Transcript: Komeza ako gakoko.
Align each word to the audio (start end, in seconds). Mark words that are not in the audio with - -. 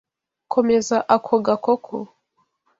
Komeza 0.53 0.97
ako 1.15 1.33
gakoko. 1.45 1.95